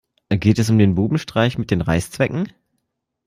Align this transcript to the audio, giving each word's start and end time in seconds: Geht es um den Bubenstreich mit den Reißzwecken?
Geht 0.31 0.57
es 0.57 0.71
um 0.71 0.79
den 0.79 0.95
Bubenstreich 0.95 1.59
mit 1.59 1.69
den 1.69 1.81
Reißzwecken? 1.81 2.51